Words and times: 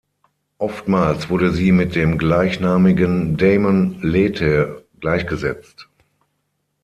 Oftmals 0.57 1.29
wurde 1.29 1.51
sie 1.51 1.71
mit 1.71 1.93
dem 1.93 2.17
gleichnamigen 2.17 3.37
Daimon 3.37 3.99
Lethe 4.01 4.83
gleichgesetzt. 4.99 5.89